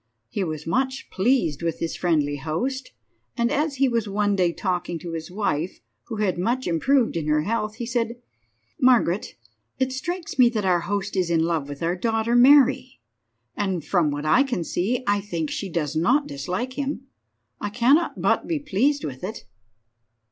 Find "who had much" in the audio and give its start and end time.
6.05-6.65